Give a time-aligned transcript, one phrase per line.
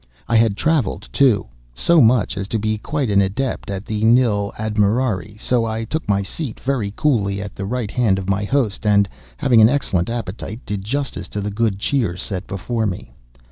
[0.27, 1.45] I had travelled, too,
[1.75, 6.09] so much, as to be quite an adept at the nil admirari; so I took
[6.09, 10.09] my seat very coolly at the right hand of my host, and, having an excellent
[10.09, 13.11] appetite, did justice to the good cheer set before me.